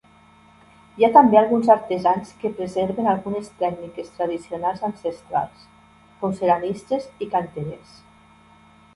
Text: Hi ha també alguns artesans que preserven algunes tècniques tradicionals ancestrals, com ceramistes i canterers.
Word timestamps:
Hi 0.99 1.03
ha 1.07 1.09
també 1.15 1.37
alguns 1.41 1.67
artesans 1.73 2.31
que 2.43 2.49
preserven 2.59 3.09
algunes 3.11 3.51
tècniques 3.59 4.09
tradicionals 4.15 4.81
ancestrals, 4.87 5.67
com 6.23 6.33
ceramistes 6.39 7.05
i 7.27 7.29
canterers. 7.35 7.93